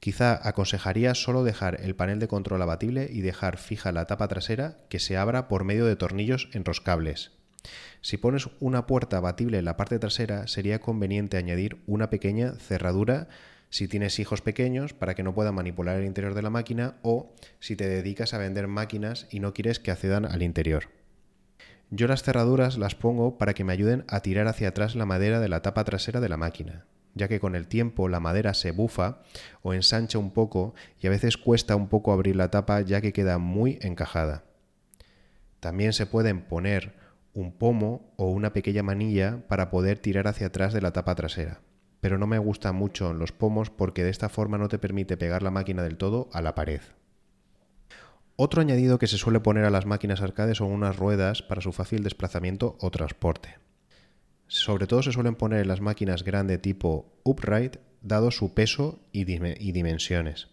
Quizá 0.00 0.40
aconsejaría 0.48 1.14
solo 1.14 1.44
dejar 1.44 1.82
el 1.82 1.94
panel 1.94 2.18
de 2.18 2.28
control 2.28 2.62
abatible 2.62 3.10
y 3.12 3.20
dejar 3.20 3.58
fija 3.58 3.92
la 3.92 4.06
tapa 4.06 4.26
trasera 4.26 4.78
que 4.88 4.98
se 4.98 5.18
abra 5.18 5.48
por 5.48 5.64
medio 5.64 5.84
de 5.84 5.96
tornillos 5.96 6.48
enroscables. 6.54 7.32
Si 8.00 8.16
pones 8.16 8.48
una 8.58 8.86
puerta 8.86 9.18
abatible 9.18 9.58
en 9.58 9.66
la 9.66 9.76
parte 9.76 9.98
trasera, 9.98 10.46
sería 10.46 10.80
conveniente 10.80 11.36
añadir 11.36 11.76
una 11.86 12.08
pequeña 12.08 12.54
cerradura 12.54 13.28
si 13.68 13.86
tienes 13.86 14.18
hijos 14.18 14.40
pequeños 14.40 14.94
para 14.94 15.14
que 15.14 15.24
no 15.24 15.34
puedan 15.34 15.56
manipular 15.56 15.98
el 15.98 16.06
interior 16.06 16.32
de 16.32 16.40
la 16.40 16.48
máquina 16.48 16.94
o 17.02 17.34
si 17.60 17.76
te 17.76 17.86
dedicas 17.86 18.32
a 18.32 18.38
vender 18.38 18.66
máquinas 18.66 19.26
y 19.30 19.40
no 19.40 19.52
quieres 19.52 19.78
que 19.78 19.90
accedan 19.90 20.24
al 20.24 20.42
interior. 20.42 20.88
Yo 21.90 22.06
las 22.06 22.22
cerraduras 22.22 22.76
las 22.76 22.94
pongo 22.94 23.38
para 23.38 23.54
que 23.54 23.64
me 23.64 23.72
ayuden 23.72 24.04
a 24.08 24.20
tirar 24.20 24.46
hacia 24.46 24.68
atrás 24.68 24.94
la 24.94 25.06
madera 25.06 25.40
de 25.40 25.48
la 25.48 25.62
tapa 25.62 25.84
trasera 25.84 26.20
de 26.20 26.28
la 26.28 26.36
máquina, 26.36 26.84
ya 27.14 27.28
que 27.28 27.40
con 27.40 27.54
el 27.54 27.66
tiempo 27.66 28.08
la 28.08 28.20
madera 28.20 28.52
se 28.52 28.72
bufa 28.72 29.22
o 29.62 29.72
ensancha 29.72 30.18
un 30.18 30.30
poco 30.30 30.74
y 31.00 31.06
a 31.06 31.10
veces 31.10 31.38
cuesta 31.38 31.76
un 31.76 31.88
poco 31.88 32.12
abrir 32.12 32.36
la 32.36 32.50
tapa 32.50 32.82
ya 32.82 33.00
que 33.00 33.14
queda 33.14 33.38
muy 33.38 33.78
encajada. 33.80 34.44
También 35.60 35.94
se 35.94 36.04
pueden 36.04 36.42
poner 36.42 36.94
un 37.32 37.52
pomo 37.52 38.12
o 38.16 38.30
una 38.30 38.52
pequeña 38.52 38.82
manilla 38.82 39.46
para 39.48 39.70
poder 39.70 39.98
tirar 39.98 40.28
hacia 40.28 40.48
atrás 40.48 40.74
de 40.74 40.82
la 40.82 40.92
tapa 40.92 41.14
trasera. 41.14 41.62
Pero 42.00 42.18
no 42.18 42.26
me 42.26 42.38
gustan 42.38 42.76
mucho 42.76 43.14
los 43.14 43.32
pomos 43.32 43.70
porque 43.70 44.04
de 44.04 44.10
esta 44.10 44.28
forma 44.28 44.58
no 44.58 44.68
te 44.68 44.78
permite 44.78 45.16
pegar 45.16 45.42
la 45.42 45.50
máquina 45.50 45.82
del 45.82 45.96
todo 45.96 46.28
a 46.32 46.42
la 46.42 46.54
pared. 46.54 46.80
Otro 48.40 48.60
añadido 48.60 49.00
que 49.00 49.08
se 49.08 49.18
suele 49.18 49.40
poner 49.40 49.64
a 49.64 49.70
las 49.70 49.84
máquinas 49.84 50.20
arcade 50.20 50.54
son 50.54 50.70
unas 50.70 50.94
ruedas 50.94 51.42
para 51.42 51.60
su 51.60 51.72
fácil 51.72 52.04
desplazamiento 52.04 52.76
o 52.80 52.92
transporte. 52.92 53.56
Sobre 54.46 54.86
todo 54.86 55.02
se 55.02 55.10
suelen 55.10 55.34
poner 55.34 55.62
en 55.62 55.66
las 55.66 55.80
máquinas 55.80 56.22
grandes 56.22 56.62
tipo 56.62 57.12
upright, 57.24 57.78
dado 58.00 58.30
su 58.30 58.54
peso 58.54 59.00
y, 59.10 59.24
dimensiones. 59.24 60.46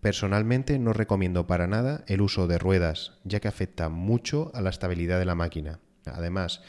Personalmente 0.00 0.78
no 0.78 0.92
recomiendo 0.92 1.48
para 1.48 1.66
nada 1.66 2.04
el 2.06 2.20
uso 2.20 2.46
de 2.46 2.58
ruedas, 2.58 3.18
ya 3.24 3.40
que 3.40 3.48
afecta 3.48 3.88
mucho 3.88 4.52
a 4.54 4.60
la 4.60 4.70
estabilidad 4.70 5.18
de 5.18 5.24
la 5.24 5.34
máquina. 5.34 5.80
Además, 6.04 6.62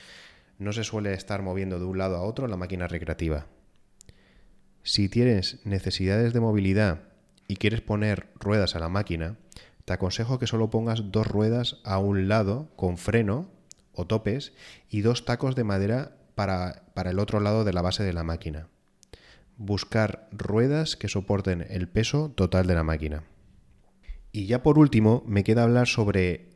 no 0.58 0.74
se 0.74 0.84
suele 0.84 1.13
estar 1.13 1.44
moviendo 1.44 1.78
de 1.78 1.86
un 1.86 2.00
lado 2.00 2.16
a 2.16 2.24
otro 2.24 2.48
la 2.48 2.58
máquina 2.58 2.88
recreativa. 2.88 3.46
Si 4.82 5.08
tienes 5.08 5.63
necesidades 5.68 6.34
de 6.34 6.39
movilidad 6.39 7.01
y 7.48 7.58
quieres 7.58 7.82
poner 7.82 8.30
ruedas 8.39 8.75
a 8.75 8.80
la 8.80 8.89
máquina, 8.89 9.38
te 9.89 9.93
aconsejo 9.93 10.38
que 10.38 10.46
solo 10.46 10.69
pongas 10.69 11.12
dos 11.12 11.25
ruedas 11.25 11.77
a 11.84 11.98
un 11.98 12.27
lado 12.27 12.69
con 12.75 13.00
freno 13.00 13.50
o 13.91 14.05
topes 14.05 14.53
y 14.88 15.01
dos 15.01 15.25
tacos 15.25 15.55
de 15.55 15.63
madera 15.63 16.15
para, 16.36 16.84
para 16.93 17.10
el 17.10 17.17
otro 17.17 17.39
lado 17.39 17.63
de 17.63 17.74
la 17.74 17.81
base 17.81 18.03
de 18.03 18.13
la 18.13 18.24
máquina. 18.24 18.67
Buscar 19.58 20.29
ruedas 20.31 20.96
que 20.96 21.08
soporten 21.08 21.65
el 21.67 21.88
peso 21.89 22.29
total 22.29 22.67
de 22.67 22.75
la 22.75 22.84
máquina. 22.84 23.24
Y 24.31 24.46
ya 24.46 24.62
por 24.62 24.77
último, 24.77 25.24
me 25.25 25.43
queda 25.43 25.63
hablar 25.63 25.88
sobre 25.88 26.51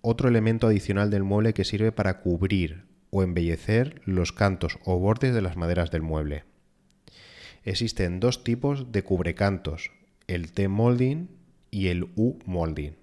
otro 0.00 0.30
elemento 0.30 0.66
adicional 0.66 1.10
del 1.10 1.24
mueble 1.24 1.52
que 1.52 1.66
sirve 1.66 1.92
para 1.92 2.20
cubrir 2.20 2.86
o 3.10 3.22
embellecer 3.22 4.00
los 4.06 4.32
cantos 4.32 4.78
o 4.86 4.98
bordes 4.98 5.34
de 5.34 5.42
las 5.42 5.58
maderas 5.58 5.90
del 5.90 6.00
mueble. 6.00 6.44
Existen 7.64 8.18
dos 8.18 8.44
tipos 8.44 8.92
de 8.92 9.02
cubrecantos, 9.02 9.90
el 10.26 10.52
T-molding 10.52 11.41
y 11.72 11.88
el 11.88 12.12
U-molding. 12.14 12.94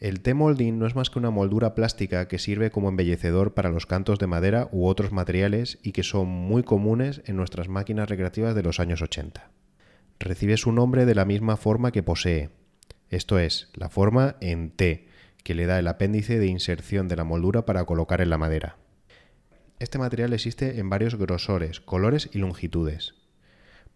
El 0.00 0.20
T-molding 0.20 0.78
no 0.78 0.86
es 0.86 0.94
más 0.94 1.08
que 1.08 1.18
una 1.18 1.30
moldura 1.30 1.74
plástica 1.74 2.28
que 2.28 2.38
sirve 2.38 2.70
como 2.70 2.90
embellecedor 2.90 3.54
para 3.54 3.70
los 3.70 3.86
cantos 3.86 4.18
de 4.18 4.26
madera 4.26 4.68
u 4.70 4.86
otros 4.86 5.12
materiales 5.12 5.78
y 5.82 5.92
que 5.92 6.02
son 6.02 6.28
muy 6.28 6.62
comunes 6.62 7.22
en 7.24 7.36
nuestras 7.36 7.68
máquinas 7.68 8.10
recreativas 8.10 8.54
de 8.54 8.62
los 8.62 8.80
años 8.80 9.00
80. 9.00 9.50
Recibe 10.18 10.58
su 10.58 10.72
nombre 10.72 11.06
de 11.06 11.14
la 11.14 11.24
misma 11.24 11.56
forma 11.56 11.90
que 11.90 12.02
posee, 12.02 12.50
esto 13.08 13.38
es, 13.38 13.70
la 13.74 13.88
forma 13.88 14.36
en 14.40 14.70
T, 14.70 15.06
que 15.42 15.54
le 15.54 15.66
da 15.66 15.78
el 15.78 15.86
apéndice 15.86 16.38
de 16.38 16.48
inserción 16.48 17.06
de 17.08 17.16
la 17.16 17.24
moldura 17.24 17.64
para 17.64 17.84
colocar 17.84 18.20
en 18.20 18.30
la 18.30 18.38
madera. 18.38 18.76
Este 19.78 19.98
material 19.98 20.32
existe 20.32 20.80
en 20.80 20.90
varios 20.90 21.14
grosores, 21.14 21.80
colores 21.80 22.28
y 22.32 22.38
longitudes. 22.38 23.14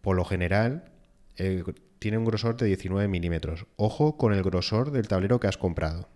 Por 0.01 0.17
lo 0.17 0.25
general, 0.25 0.85
el 1.39 1.65
tiene 1.99 2.19
un 2.19 2.25
grosor 2.25 2.57
de 2.57 2.67
19 2.67 3.09
milímetros. 3.09 3.67
Ojo 3.77 4.17
con 4.17 4.33
el 4.33 4.43
grosor 4.43 4.91
del 4.93 5.09
tablero 5.09 5.41
que 5.41 5.49
has 5.49 5.59
comprado. 5.59 6.09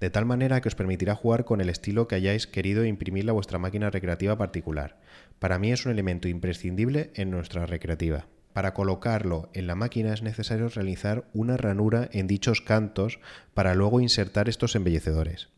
De 0.00 0.10
tal 0.10 0.26
manera 0.26 0.60
que 0.60 0.68
os 0.68 0.74
permitirá 0.74 1.14
jugar 1.14 1.44
con 1.44 1.60
el 1.60 1.68
estilo 1.68 2.08
que 2.08 2.16
hayáis 2.16 2.46
querido 2.46 2.84
imprimirle 2.84 3.30
a 3.30 3.34
vuestra 3.34 3.58
máquina 3.58 3.90
recreativa 3.90 4.36
particular. 4.36 5.00
Para 5.38 5.58
mí 5.58 5.72
es 5.72 5.86
un 5.86 5.92
elemento 5.92 6.28
imprescindible 6.28 7.10
en 7.14 7.30
nuestra 7.30 7.66
recreativa. 7.66 8.26
Para 8.52 8.74
colocarlo 8.74 9.50
en 9.52 9.66
la 9.66 9.74
máquina 9.74 10.12
es 10.12 10.22
necesario 10.22 10.68
realizar 10.68 11.28
una 11.32 11.56
ranura 11.56 12.08
en 12.12 12.26
dichos 12.26 12.60
cantos 12.60 13.18
para 13.52 13.74
luego 13.74 14.00
insertar 14.00 14.48
estos 14.48 14.74
embellecedores. 14.76 15.48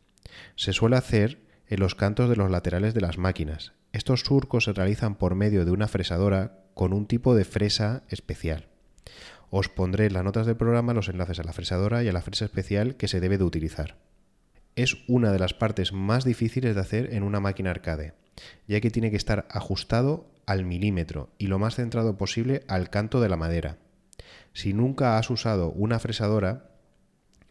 Se 0.55 0.73
suele 0.73 0.97
hacer 0.97 1.39
en 1.69 1.81
los 1.81 1.95
cantos 1.95 2.29
de 2.29 2.37
los 2.37 2.51
laterales 2.51 2.95
de 2.95 3.01
las 3.01 3.19
máquinas. 3.19 3.73
Estos 3.93 4.21
surcos 4.21 4.65
se 4.65 4.73
realizan 4.73 5.17
por 5.17 5.35
medio 5.35 5.65
de 5.65 5.73
una 5.73 5.89
fresadora 5.89 6.66
con 6.77 6.93
un 6.93 7.07
tipo 7.07 7.35
de 7.35 7.47
fresa 7.47 8.03
especial. 8.11 8.67
Os 9.49 9.71
pondré 9.71 10.05
en 10.05 10.13
las 10.13 10.25
notas 10.25 10.45
del 10.45 10.59
programa 10.59 10.93
los 10.93 11.09
enlaces 11.09 11.41
a 11.41 11.43
la 11.43 11.55
fresadora 11.55 12.05
y 12.05 12.09
a 12.09 12.13
la 12.13 12.21
fresa 12.21 12.45
especial 12.45 12.97
que 12.97 13.09
se 13.09 13.19
debe 13.19 13.39
de 13.39 13.45
utilizar. 13.45 13.97
Es 14.75 14.99
una 15.09 15.33
de 15.33 15.39
las 15.39 15.55
partes 15.55 15.95
más 15.95 16.27
difíciles 16.27 16.75
de 16.75 16.81
hacer 16.83 17.15
en 17.15 17.23
una 17.23 17.41
máquina 17.41 17.71
arcade, 17.71 18.13
ya 18.69 18.83
que 18.83 18.91
tiene 18.91 19.11
que 19.11 19.17
estar 19.17 19.49
ajustado 19.51 20.27
al 20.45 20.67
milímetro 20.67 21.31
y 21.39 21.47
lo 21.47 21.59
más 21.59 21.77
centrado 21.77 22.19
posible 22.19 22.63
al 22.69 22.91
canto 22.91 23.23
de 23.23 23.31
la 23.31 23.39
madera. 23.39 23.79
Si 24.53 24.75
nunca 24.75 25.17
has 25.17 25.31
usado 25.31 25.71
una 25.71 25.99
fresadora, 25.99 26.73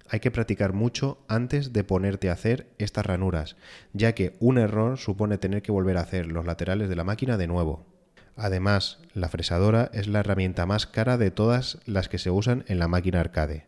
hay 0.07 0.19
que 0.19 0.29
practicar 0.29 0.73
mucho 0.73 1.25
antes 1.27 1.73
de 1.73 1.83
ponerte 1.83 2.29
a 2.29 2.33
hacer 2.33 2.67
estas 2.77 3.07
ranuras, 3.07 3.57
ya 3.91 4.13
que 4.13 4.35
un 4.39 4.59
error 4.59 4.99
supone 4.99 5.39
tener 5.39 5.63
que 5.63 5.71
volver 5.71 5.97
a 5.97 6.01
hacer 6.01 6.27
los 6.27 6.45
laterales 6.45 6.89
de 6.89 6.95
la 6.95 7.03
máquina 7.03 7.37
de 7.37 7.47
nuevo. 7.47 7.94
Además, 8.35 8.99
la 9.13 9.29
fresadora 9.29 9.89
es 9.93 10.07
la 10.07 10.19
herramienta 10.19 10.65
más 10.65 10.87
cara 10.87 11.17
de 11.17 11.31
todas 11.31 11.79
las 11.85 12.09
que 12.09 12.17
se 12.17 12.31
usan 12.31 12.65
en 12.67 12.79
la 12.79 12.87
máquina 12.87 13.21
arcade. 13.21 13.65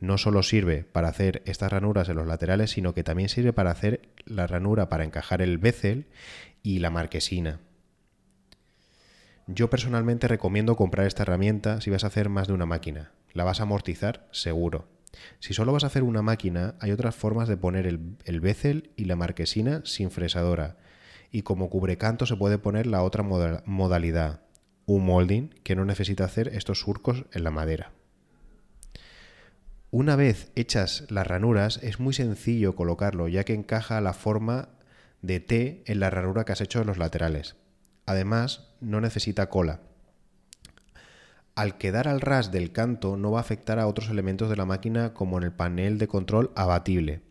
No 0.00 0.18
solo 0.18 0.42
sirve 0.42 0.84
para 0.84 1.08
hacer 1.08 1.42
estas 1.46 1.70
ranuras 1.70 2.08
en 2.08 2.16
los 2.16 2.26
laterales, 2.26 2.72
sino 2.72 2.92
que 2.92 3.04
también 3.04 3.28
sirve 3.28 3.52
para 3.52 3.70
hacer 3.70 4.08
la 4.26 4.46
ranura 4.46 4.88
para 4.88 5.04
encajar 5.04 5.42
el 5.42 5.58
bezel 5.58 6.06
y 6.62 6.80
la 6.80 6.90
marquesina. 6.90 7.60
Yo 9.46 9.70
personalmente 9.70 10.26
recomiendo 10.26 10.74
comprar 10.74 11.06
esta 11.06 11.22
herramienta 11.22 11.80
si 11.80 11.90
vas 11.90 12.02
a 12.02 12.08
hacer 12.08 12.28
más 12.28 12.48
de 12.48 12.54
una 12.54 12.66
máquina. 12.66 13.12
La 13.32 13.44
vas 13.44 13.60
a 13.60 13.64
amortizar 13.64 14.26
seguro. 14.32 14.88
Si 15.38 15.54
solo 15.54 15.72
vas 15.72 15.84
a 15.84 15.88
hacer 15.88 16.02
una 16.02 16.22
máquina, 16.22 16.74
hay 16.80 16.90
otras 16.90 17.14
formas 17.14 17.46
de 17.46 17.56
poner 17.56 17.86
el, 17.86 18.16
el 18.24 18.90
y 18.96 19.04
la 19.04 19.16
marquesina 19.16 19.82
sin 19.84 20.10
fresadora 20.10 20.76
y 21.34 21.42
como 21.42 21.68
cubrecanto 21.68 22.26
se 22.26 22.36
puede 22.36 22.58
poner 22.58 22.86
la 22.86 23.02
otra 23.02 23.24
modalidad, 23.24 24.42
un 24.86 25.04
molding 25.04 25.48
que 25.64 25.74
no 25.74 25.84
necesita 25.84 26.24
hacer 26.24 26.46
estos 26.54 26.78
surcos 26.78 27.24
en 27.32 27.42
la 27.42 27.50
madera. 27.50 27.90
Una 29.90 30.14
vez 30.14 30.52
hechas 30.54 31.06
las 31.08 31.26
ranuras 31.26 31.80
es 31.82 31.98
muy 31.98 32.14
sencillo 32.14 32.76
colocarlo 32.76 33.26
ya 33.26 33.42
que 33.42 33.52
encaja 33.52 34.00
la 34.00 34.12
forma 34.12 34.68
de 35.22 35.40
T 35.40 35.82
en 35.86 35.98
la 35.98 36.08
ranura 36.08 36.44
que 36.44 36.52
has 36.52 36.60
hecho 36.60 36.80
en 36.80 36.86
los 36.86 36.98
laterales. 36.98 37.56
Además, 38.06 38.68
no 38.80 39.00
necesita 39.00 39.48
cola. 39.48 39.80
Al 41.56 41.78
quedar 41.78 42.06
al 42.06 42.20
ras 42.20 42.52
del 42.52 42.70
canto 42.70 43.16
no 43.16 43.32
va 43.32 43.38
a 43.38 43.42
afectar 43.42 43.80
a 43.80 43.88
otros 43.88 44.08
elementos 44.08 44.48
de 44.48 44.56
la 44.56 44.66
máquina 44.66 45.14
como 45.14 45.38
en 45.38 45.42
el 45.42 45.52
panel 45.52 45.98
de 45.98 46.06
control 46.06 46.52
abatible, 46.54 47.22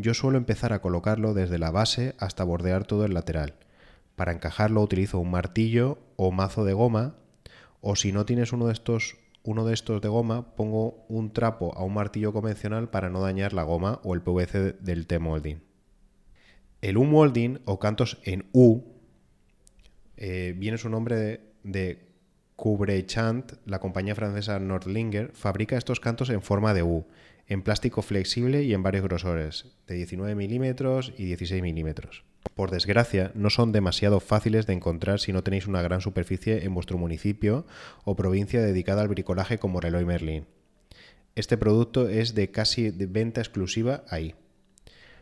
yo 0.00 0.14
suelo 0.14 0.38
empezar 0.38 0.72
a 0.72 0.80
colocarlo 0.80 1.34
desde 1.34 1.58
la 1.58 1.70
base 1.70 2.14
hasta 2.18 2.44
bordear 2.44 2.84
todo 2.84 3.04
el 3.04 3.14
lateral. 3.14 3.54
Para 4.16 4.32
encajarlo 4.32 4.82
utilizo 4.82 5.18
un 5.18 5.30
martillo 5.30 5.98
o 6.16 6.30
mazo 6.30 6.64
de 6.64 6.72
goma 6.72 7.16
o 7.80 7.96
si 7.96 8.12
no 8.12 8.26
tienes 8.26 8.52
uno 8.52 8.66
de 8.66 8.72
estos 8.72 9.16
uno 9.42 9.64
de 9.64 9.72
estos 9.72 10.02
de 10.02 10.08
goma, 10.08 10.54
pongo 10.54 11.06
un 11.08 11.32
trapo 11.32 11.74
a 11.76 11.82
un 11.82 11.94
martillo 11.94 12.32
convencional 12.32 12.90
para 12.90 13.08
no 13.08 13.20
dañar 13.20 13.52
la 13.52 13.62
goma 13.62 14.00
o 14.04 14.14
el 14.14 14.20
PVC 14.20 14.78
del 14.80 15.06
T-molding. 15.06 15.62
El 16.82 16.96
U-molding 16.98 17.60
o 17.64 17.78
cantos 17.78 18.18
en 18.24 18.46
U 18.52 18.82
eh, 20.16 20.54
viene 20.56 20.78
su 20.78 20.90
nombre 20.90 21.16
de, 21.16 21.40
de 21.62 22.09
Cubrechant, 22.60 23.52
la 23.64 23.78
compañía 23.78 24.14
francesa 24.14 24.58
Nordlinger, 24.58 25.32
fabrica 25.32 25.78
estos 25.78 25.98
cantos 25.98 26.28
en 26.28 26.42
forma 26.42 26.74
de 26.74 26.82
U 26.82 27.06
en 27.46 27.62
plástico 27.62 28.02
flexible 28.02 28.64
y 28.64 28.74
en 28.74 28.82
varios 28.82 29.02
grosores, 29.02 29.64
de 29.86 29.94
19 29.94 30.34
milímetros 30.34 31.14
y 31.16 31.24
16 31.24 31.62
milímetros. 31.62 32.22
Por 32.54 32.70
desgracia, 32.70 33.32
no 33.34 33.48
son 33.48 33.72
demasiado 33.72 34.20
fáciles 34.20 34.66
de 34.66 34.74
encontrar 34.74 35.20
si 35.20 35.32
no 35.32 35.42
tenéis 35.42 35.68
una 35.68 35.80
gran 35.80 36.02
superficie 36.02 36.66
en 36.66 36.74
vuestro 36.74 36.98
municipio 36.98 37.64
o 38.04 38.14
provincia 38.14 38.60
dedicada 38.60 39.00
al 39.00 39.08
bricolaje 39.08 39.56
como 39.56 39.80
Leroy 39.80 40.04
Merlin. 40.04 40.44
Este 41.36 41.56
producto 41.56 42.10
es 42.10 42.34
de 42.34 42.50
casi 42.50 42.90
de 42.90 43.06
venta 43.06 43.40
exclusiva 43.40 44.04
ahí. 44.10 44.34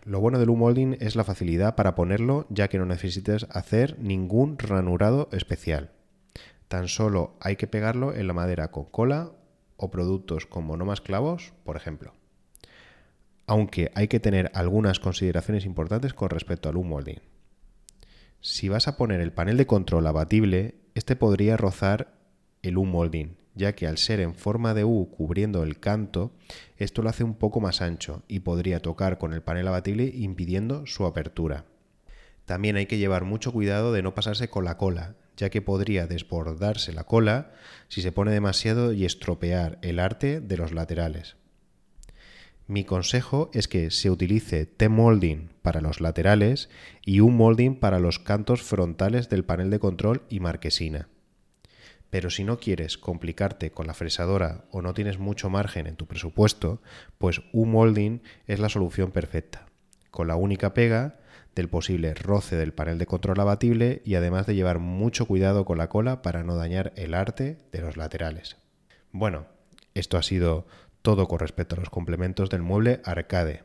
Lo 0.05 0.19
bueno 0.19 0.41
del 0.41 0.51
U-molding 0.51 0.97
es 0.99 1.15
la 1.15 1.23
facilidad 1.23 1.77
para 1.77 1.95
ponerlo 1.95 2.47
ya 2.51 2.67
que 2.67 2.79
no 2.79 2.85
necesites 2.85 3.47
hacer 3.51 3.97
ningún 4.01 4.59
ranurado 4.59 5.29
especial. 5.31 5.93
Tan 6.69 6.89
solo 6.89 7.37
hay 7.41 7.57
que 7.57 7.67
pegarlo 7.67 8.15
en 8.15 8.27
la 8.27 8.35
madera 8.35 8.71
con 8.71 8.85
cola 8.85 9.33
o 9.77 9.91
productos 9.91 10.47
como 10.47 10.77
no 10.77 10.85
más 10.85 11.01
clavos, 11.01 11.53
por 11.65 11.77
ejemplo 11.77 12.13
aunque 13.49 13.91
hay 13.95 14.09
que 14.09 14.21
tener 14.21 14.51
algunas 14.55 15.01
consideraciones 15.01 15.65
importantes 15.65 16.13
con 16.15 16.29
respecto 16.29 16.69
al 16.69 16.77
U-molding. 16.77 17.21
Si 18.41 18.69
vas 18.69 18.87
a 18.87 18.97
poner 18.97 19.21
el 19.21 19.33
panel 19.33 19.57
de 19.57 19.67
control 19.67 20.07
abatible, 20.07 20.77
este 20.95 21.17
podría 21.17 21.57
rozar 21.57 22.15
el 22.63 22.77
U-molding, 22.77 23.37
ya 23.55 23.75
que 23.75 23.87
al 23.87 23.97
ser 23.97 24.21
en 24.21 24.35
forma 24.35 24.75
de 24.75 24.85
U 24.85 25.11
cubriendo 25.11 25.63
el 25.63 25.81
canto, 25.81 26.31
esto 26.77 27.03
lo 27.03 27.09
hace 27.09 27.25
un 27.25 27.35
poco 27.35 27.61
más 27.61 27.81
ancho 27.81 28.23
y 28.29 28.41
podría 28.41 28.81
tocar 28.81 29.17
con 29.17 29.33
el 29.33 29.43
panel 29.43 29.67
abatible 29.67 30.13
impidiendo 30.15 30.87
su 30.87 31.07
apertura. 31.07 31.65
También 32.45 32.77
hay 32.77 32.85
que 32.85 32.99
llevar 32.99 33.25
mucho 33.25 33.51
cuidado 33.53 33.95
de 33.95 34.03
no 34.03 34.15
pasarse 34.15 34.49
con 34.51 34.67
la 34.67 34.77
cola, 34.77 35.17
ya 35.39 35.49
que 35.49 35.63
podría 35.63 36.07
desbordarse 36.07 36.93
la 36.93 37.05
cola 37.05 37.53
si 37.89 38.03
se 38.03 38.13
pone 38.13 38.33
demasiado 38.33 38.93
y 38.93 39.07
estropear 39.07 39.79
el 39.81 40.01
arte 40.01 40.41
de 40.41 40.57
los 40.59 40.73
laterales. 40.73 41.37
Mi 42.67 42.85
consejo 42.85 43.51
es 43.55 43.67
que 43.67 43.91
se 43.91 44.11
utilice 44.11 44.67
T-molding 44.67 45.49
para 45.63 45.81
los 45.81 46.03
laterales 46.03 46.69
y 47.03 47.21
U-molding 47.21 47.77
para 47.77 47.99
los 47.99 48.19
cantos 48.19 48.63
frontales 48.63 49.31
del 49.31 49.45
panel 49.45 49.71
de 49.71 49.79
control 49.79 50.23
y 50.29 50.41
marquesina. 50.41 51.09
Pero 52.11 52.29
si 52.29 52.45
no 52.45 52.59
quieres 52.59 52.99
complicarte 52.99 53.71
con 53.71 53.87
la 53.87 53.95
fresadora 53.95 54.65
o 54.71 54.83
no 54.83 54.93
tienes 54.93 55.19
mucho 55.19 55.49
margen 55.49 55.87
en 55.87 55.97
tu 55.97 56.07
presupuesto, 56.07 56.83
pues 57.17 57.41
U-molding 57.53 58.21
es 58.47 58.61
la 58.61 58.69
solución 58.69 59.13
perfecta, 59.13 59.67
con 60.11 60.29
la 60.29 60.37
única 60.37 60.75
pega 60.75 61.21
del 61.55 61.69
posible 61.69 62.15
roce 62.15 62.57
del 62.57 62.73
panel 62.73 62.99
de 62.99 63.07
control 63.07 63.41
abatible 63.41 64.03
y 64.05 64.15
además 64.15 64.47
de 64.47 64.55
llevar 64.55 64.79
mucho 64.79 65.27
cuidado 65.27 65.65
con 65.65 65.79
la 65.79 65.89
cola 65.89 66.23
para 66.23 66.45
no 66.45 66.55
dañar 66.57 66.93
el 66.97 67.15
arte 67.15 67.59
de 67.73 67.81
los 67.81 67.97
laterales. 67.97 68.57
Bueno, 69.13 69.47
esto 69.95 70.17
ha 70.17 70.23
sido 70.23 70.67
todo 71.03 71.27
con 71.27 71.41
respecto 71.41 71.75
a 71.75 71.81
los 71.81 71.91
complementos 71.91 72.51
del 72.51 72.63
mueble 72.63 73.01
arcade. 73.05 73.65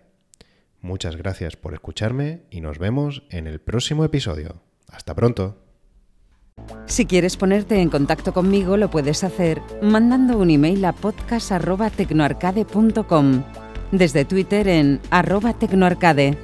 Muchas 0.82 1.16
gracias 1.16 1.56
por 1.56 1.74
escucharme 1.74 2.42
y 2.50 2.62
nos 2.62 2.80
vemos 2.80 3.24
en 3.30 3.46
el 3.48 3.60
próximo 3.60 4.04
episodio. 4.04 4.62
Hasta 4.92 5.16
pronto. 5.16 5.60
Si 6.86 7.06
quieres 7.06 7.38
ponerte 7.38 7.80
en 7.80 7.90
contacto 7.90 8.34
conmigo, 8.34 8.76
lo 8.78 8.90
puedes 8.90 9.24
hacer 9.24 9.62
mandando 9.82 10.38
un 10.38 10.50
email 10.50 10.84
a 10.86 10.94
podcast.tecnoarcade.com, 10.94 13.44
desde 13.92 14.26
Twitter 14.26 14.68
en 14.68 15.00
arroba 15.10 15.54
tecnoarcade 15.54 16.38